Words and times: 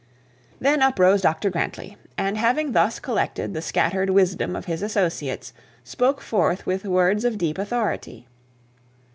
Then 0.59 0.81
up 0.81 0.97
rose 0.97 1.21
Dr 1.21 1.51
Grantly; 1.51 1.95
and, 2.17 2.35
having 2.35 2.71
thus 2.71 2.97
collected 2.97 3.53
the 3.53 3.61
scattered 3.61 4.09
wisdom 4.09 4.55
of 4.55 4.65
his 4.65 4.81
associates, 4.81 5.53
spoke 5.83 6.21
forth 6.21 6.65
with 6.65 6.85
words 6.85 7.23
of 7.23 7.37
deep 7.37 7.59
authority. 7.59 8.27